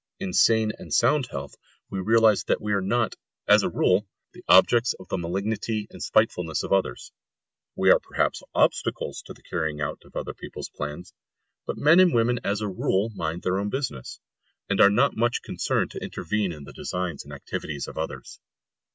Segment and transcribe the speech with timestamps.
[0.19, 1.55] In sane and sound health
[1.91, 3.15] we realise that we are not,
[3.47, 7.11] as a rule, the objects of the malignity and spitefulness of others.
[7.75, 11.13] We are perhaps obstacles to the carrying out of other people's plans;
[11.67, 14.19] but men and women as a rule mind their own business,
[14.71, 18.39] and are not much concerned to intervene in the designs and activities of others.